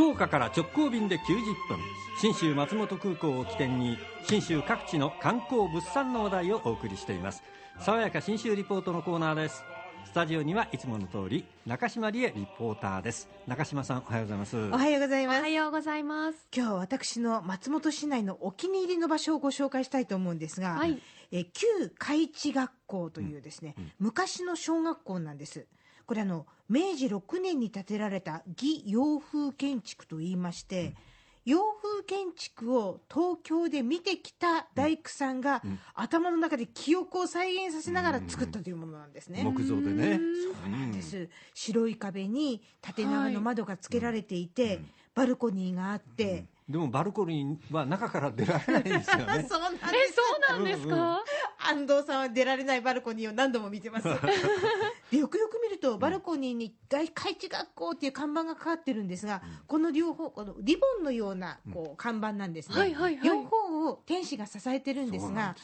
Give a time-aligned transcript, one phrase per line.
[0.00, 1.78] 福岡から直行便で90分。
[2.18, 7.42] 信州松本空港を起点に信州各地の観光物産の話題をお送りしています。
[7.80, 9.62] 爽やか信州リポートのコーナーです。
[10.06, 13.28] スタジオにはいつもの通り中島理恵リポーターです。
[13.46, 14.56] 中島さんおはようございます。
[14.56, 15.38] おはようございます。
[15.38, 16.48] おはようございます。
[16.56, 20.98] 今日は私の松本市内のお気に入りの場所をご紹介したいと思うんですが、はい。
[21.30, 21.66] え旧
[21.98, 25.66] 海地学校というですね、昔の小学校なんです
[26.10, 30.96] これあの明治6年に建てられた義洋風建築といいまして、
[31.44, 35.62] 洋風建築を東京で見てきた大工さんが、
[35.94, 39.44] 頭の中で記憶を再現させながら作ったというものなんですね。
[39.44, 40.18] 木造でね。
[40.18, 44.80] そうなんです、白い壁に縦長の窓がつけられていて、
[45.14, 49.46] バルコニーがあって、でもバルコニーは中から出られないんですよね。
[49.50, 49.84] そうなんです。
[49.84, 51.24] えそうなんですか、
[51.58, 54.08] 安藤さんは出られないバルコニーを何度も見てます
[55.10, 63.26] でよくよく見るとバルコニーに大海地学校っていう看板がかかってるんですが、この両方このリボンのようなこう看板なんですね、はいはいはい。
[63.26, 65.56] 両方を天使が支えてるんですが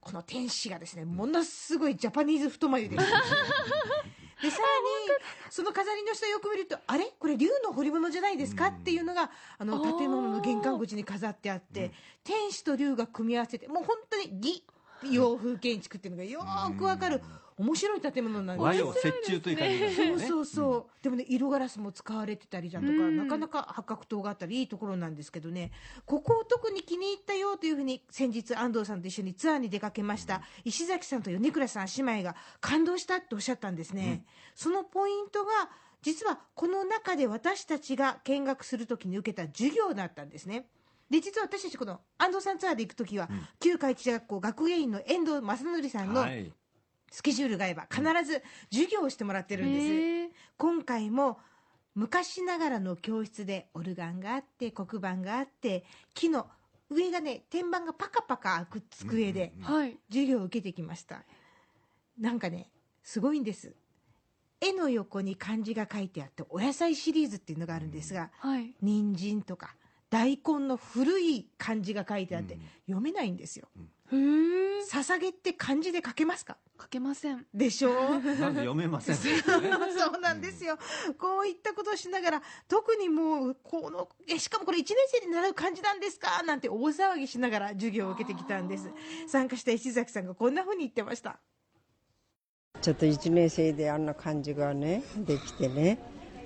[0.00, 3.16] この天使がですねものすごいジャパニーズ太眉ですでさ
[4.40, 4.50] らに
[5.50, 7.06] その飾りの下よく見るとあれ？
[7.18, 8.66] これ竜の彫り物じゃないですか？
[8.66, 11.90] っていうのがあの建物の玄関口に飾ってあって
[12.22, 14.62] 天使と竜が組み合わせてもう本当に義
[15.10, 17.20] 洋風建築っていうのがよーくわかる。
[17.58, 18.62] 面白い建物なんです。
[18.62, 20.06] 和洋折衷という感じがすね。
[20.06, 23.16] そうそうそう、でもね色ガラスも使われてたりだとか、うん。
[23.16, 25.72] なかなか八角塔があったりいいところなんですけどね。
[26.04, 30.42] ここを特に気に入ったよというふうに先日安藤さんと一緒にツアーに出かけました。
[30.64, 34.24] 石崎さんと米倉さん姉妹が感動したっておっしゃったんですね、
[34.54, 35.70] そのポイントが
[36.02, 40.66] 実はこの中で私たちが見学するときに受けた授業だったんですね
[41.10, 43.28] で実は私たちこの安藤さんツアーで行くときは、
[43.60, 46.52] 旧海地学校学芸員の遠藤正則さんのはい。
[47.12, 50.28] スケジュールが合えば必ず授業をしてもらってるんです、へー。
[50.58, 51.38] 今回も
[51.94, 56.48] 昔ながらの教室でオルガンがあって黒板があって木の
[56.90, 59.96] 上がね天板がパカパカ開く机ではい。
[60.10, 61.22] 授業を受けてきました。
[62.18, 62.70] なんかね
[63.02, 63.74] すごいんです。
[64.60, 68.74] 絵の横に漢字が書いてあってお野菜シリーズっていうのがあるんですがはい。
[68.82, 69.76] 人参とか
[70.10, 73.68] 大根の古い漢字が書いてあって読めないんですよ。
[74.12, 74.18] へえ
[74.88, 76.56] 捧げって漢字で書けますか？
[76.80, 77.44] 書けません。
[77.52, 77.90] でしょ？
[77.90, 79.16] うまず読めません？
[79.18, 79.26] そ
[80.16, 80.78] うなんですよ、
[81.18, 86.42] こういったことをしながら特にもうこのえしかもこれ1年生で習う漢字なんですか？
[86.44, 88.88] なんて大騒ぎしながら授業を受けてきたんです。
[89.26, 91.40] 参加した石崎さんがこんなふうに言ってました。
[92.80, 95.98] ちょっと1年生であんな感じがねできてね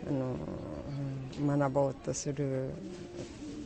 [0.08, 1.10] あの、うん
[1.46, 2.70] 学ぼうとする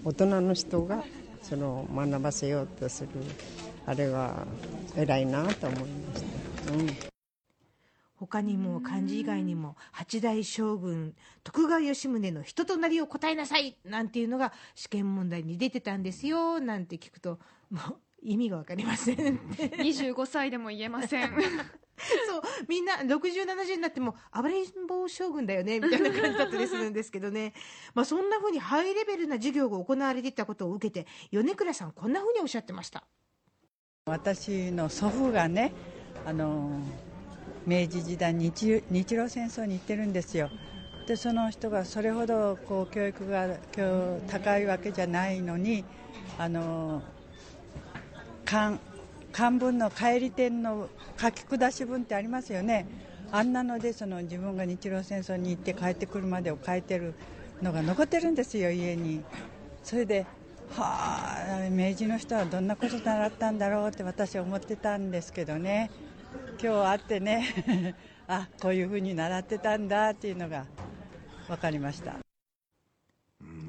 [0.05, 1.03] 大人の人が
[1.43, 3.09] その学ばせようとする
[3.87, 4.47] あれは
[4.97, 6.23] 偉いなと思いまし
[6.67, 6.73] た。
[6.73, 6.87] うん。
[8.17, 17.39] 他にも漢字以外にも八代将軍徳川吉宗の人となりを答えなさいなんていうのが試験問題に出てたんですよなんて聞くと
[17.71, 19.17] もう意味が分かりません。
[19.59, 21.33] 25歳でも言えません
[22.29, 27.55] そうみんな6070になっても暴れん坊将軍だよねみたいな感じだったりするんですけどね。
[27.95, 33.05] まあそんなふうにハイレベルな授業が行われていたことを受けて米倉さんこんなふうにおっしゃってました。
[34.07, 35.73] 私の祖父がね
[36.27, 36.79] あの
[37.67, 40.51] 明治時代日日露戦争に行ってるんですよ。
[41.07, 43.49] でその人がそれほどこう教育が
[44.29, 45.85] 高いわけじゃないのに
[46.39, 47.03] あの
[49.35, 50.89] 漢文の帰り点の
[51.21, 52.87] 書き下し文ってありますよね。
[53.33, 57.15] あんなのでその自分が日露戦争に行って帰ってくるまでを書いてる
[57.61, 59.25] のが残ってるんですよ家に。
[59.83, 60.25] それで
[60.77, 65.91] はあ明治の人はどんなこと習ったんだろうって私は思ってたんですけどね。
[66.63, 67.97] 今日会ってね
[68.29, 70.65] あこういうふうに習ってたんだっていうのが
[71.49, 72.24] 分かりました。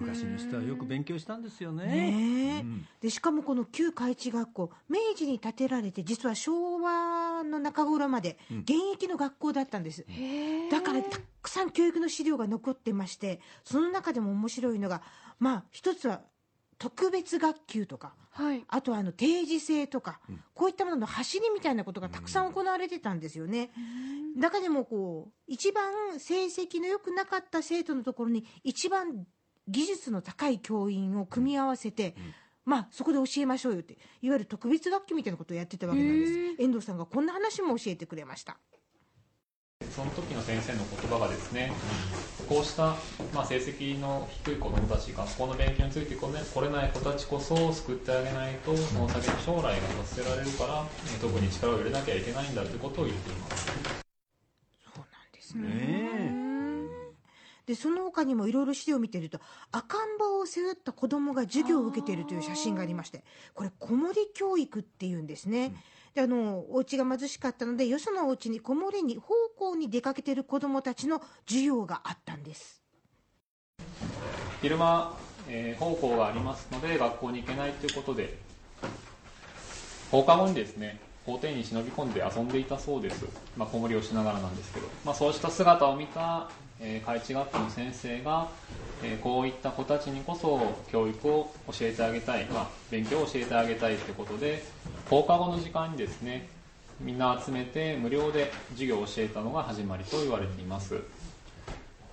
[0.06, 1.86] 昔の人はよく勉強したんですよね。
[1.86, 2.62] ねえ。
[2.62, 2.88] うん。
[3.02, 15.02] でしかもこの旧海地学校明治に建てられて実は昭和の中頃まで現役の学校だったんです、へーだからたくさん教育の資料が残ってましてその中でも面白いのが
[15.40, 16.22] まあ一つは
[16.78, 18.66] 特別学級とかはい。
[18.68, 20.20] あとはあの定時制とか、
[20.54, 23.72] こういったものの走りみたいなことがたくさん行われてたんですよね。
[24.36, 29.26] 中でもこう一番成績の良くなかった生徒のところに一番
[29.68, 32.16] 技術の高い教員を組み合わせて、
[32.66, 36.62] まあそこで教えましょうよっていわゆる特別学級みたいなことをやってたわけなんです。
[36.62, 38.58] 遠藤さんがこんな話も教えてくれました。
[39.92, 41.72] その時の先生の言葉がですね
[42.48, 42.96] こうした、
[43.34, 50.86] まあ、成績の低い子どもたち学校の勉強についてこれ来れない子たちこそを救ってあげないとその先の将来が罰せられるから
[51.16, 53.66] え特に力を入れなきゃいけないんだということを言っています。
[53.66, 55.68] そうなんですね。
[55.68, 55.95] ね
[57.66, 59.40] でその他にもいろいろ資料を見てると
[59.72, 63.24] 赤ん坊を背負った子供が授業を受けているという写真がありまして
[63.54, 65.74] これ子守教育っていうんですね、
[66.14, 72.82] であのお家が貧しかったのでよそのお家に子守に奉公に出かけている子供たちの授業があったんです。
[74.62, 75.16] 昼間、
[75.48, 78.38] えー奉公がありますので学校に行けないということで
[80.10, 83.26] 放課後にですね校庭に忍び込んで遊んでいたそうです、
[83.58, 86.50] まあ、子守りをしながらなんですけど、まあ、そうした姿を見た、
[86.80, 88.50] えー、開智学校の先生が、
[89.04, 94.64] えーこういった子たちにこそ教育を教えてあげたい、まあ、勉強を教えてあげたいということで
[95.10, 96.48] 放課後の時間にですね
[97.00, 101.02] みんな集めて無料で授業を教えたのが始まりと言われています。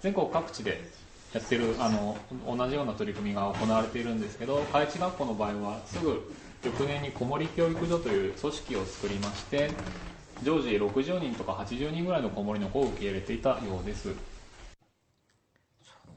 [0.01, 0.83] 全国各地で
[1.33, 2.17] やってるあの
[2.47, 6.33] 同じような取り組みが行われているんですけど開智学校の場合はすぐ
[6.65, 9.71] 翌年に子守教育所という組織を作りまして
[10.43, 14.13] 常時60人とか80人ぐらいの子守の子を受け入れていたようです。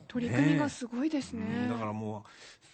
[0.08, 1.44] 取り組みがすごいですね。
[1.44, 2.26] うんだからも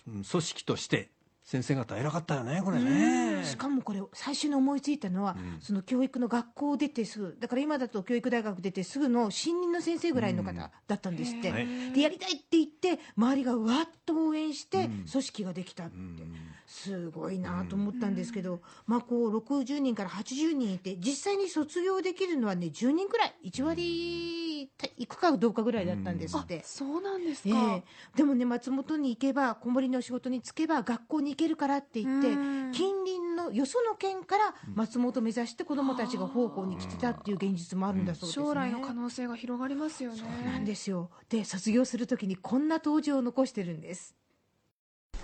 [0.07, 1.09] ううん組織として
[1.43, 5.61] 先生方偉かったよねこれねしかもこれ最初に思いついたのは、うん。
[5.61, 11.51] その教育の学校を出てすぐだから今だと教育大学出てすぐの新任の先生ぐらいの方だったんですって、
[11.93, 15.05] でやりたいって言って周りがわっと応援してうん。
[15.11, 15.99] 組織ができたって、う。
[15.99, 16.33] ん。
[16.67, 23.35] すごいなと思ったんですけど、まあこう60人から80人いて実際に卒業できるのはね10人くらい。
[23.45, 26.61] 1割いくかどうかぐらいだったんですって。
[26.63, 27.83] そうなんですえか、え
[28.15, 32.71] でもね松本に行けば子守の仕事に就けば学校に行けるからって言ってうん。
[32.71, 38.45] 近隣のよその県から松本を目指して子どもたちが奉公に来てたっていう現実もあるんだそうですね。
[38.45, 44.15] 将来の可能性が広がりますよねそうなんですよで卒業するときにこんな登場を残してるんです。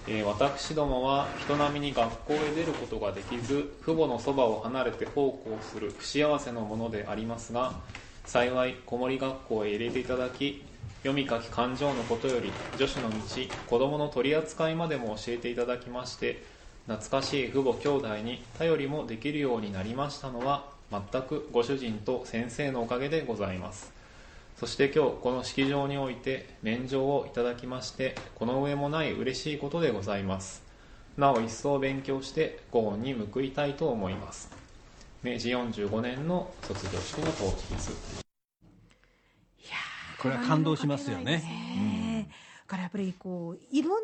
[0.10, 7.74] えー私どもは人並みに学校へ出ることができず父母のそばを離れて奉公する不幸せのものでありますが
[8.25, 10.63] 幸い子守学校へ入れていただき
[11.04, 13.18] 読み書き勘定のことより女子の道
[13.68, 16.42] 子供の取り扱いまでも教えていただきまして
[16.88, 23.92] 懐かしい父母兄弟に頼りもできるようになりましたのは全くご主人と先生のおかげでございます。
[24.56, 30.63] そして今日この式場において免状をいただきましてこの上もない嬉しいことでございます。
[31.18, 34.50] なお一層勉強してご恩に報いたいと思います。
[35.24, 37.74] 明治45年の卒業式の当日。
[37.74, 38.24] です
[40.22, 41.24] これは感動しますよね。
[41.39, 42.31] ねえ
[42.62, 44.00] だからやっぱりこういろんな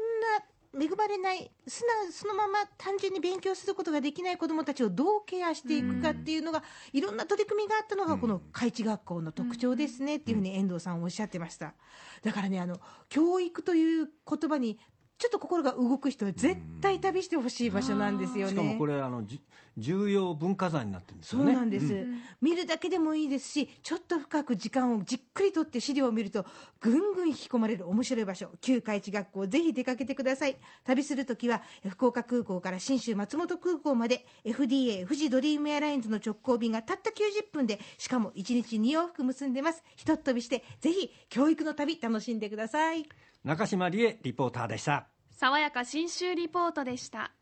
[0.76, 11.76] 恵まれない素直そのまま単純に勉強することができない子どもたちをどうケアしていくかっていうのが、いろんな取り組みがあったのがこの開智学校の特徴ですねっていうふうに遠藤さんおっしゃってました。
[12.24, 12.80] だからねあの
[13.10, 14.80] 教育という言葉に
[15.24, 18.52] ちょっと心が動く人は絶対旅してほしい場所なんですよね。
[18.52, 19.40] しかもこれあのじ
[19.78, 22.22] 重要文化財になってるんですそうよねなんです、ん。
[22.42, 26.46] 見るだけでもいいですしちょっと深く時間をじっくりとって資料を見ると
[26.82, 30.58] ぐんぐん引き込まれる面白い場所旧海地学校ぜひ出かけてください。
[30.84, 39.84] 旅するときは福岡空港から信州松本空港まで FDA 富士ドリームエアラインズの直行便がたった90分でしかも1日2往復結んでます。
[39.96, 43.08] ひとっ飛びしてぜひ教育の旅楽しんでください。
[43.44, 45.13] 中島理恵リポーターでした
[45.44, 47.34] 爽やか新州リポートでした。